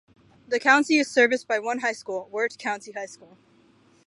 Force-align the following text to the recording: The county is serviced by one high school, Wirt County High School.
The 0.47 0.59
county 0.59 0.97
is 0.97 1.11
serviced 1.11 1.47
by 1.47 1.59
one 1.59 1.81
high 1.81 1.93
school, 1.93 2.27
Wirt 2.31 2.57
County 2.57 2.91
High 2.91 3.05
School. 3.05 3.37